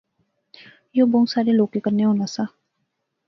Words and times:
یو 0.97 1.05
بہوں 1.11 1.25
سارے 1.33 1.51
لوکیں 1.59 1.83
کنے 1.85 2.03
ہونا 2.07 2.27
سا 2.33 2.43